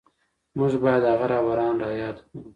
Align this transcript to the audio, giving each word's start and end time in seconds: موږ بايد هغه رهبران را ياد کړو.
موږ 0.57 0.71
بايد 0.83 1.03
هغه 1.11 1.25
رهبران 1.31 1.75
را 1.83 1.89
ياد 2.01 2.17
کړو. 2.25 2.39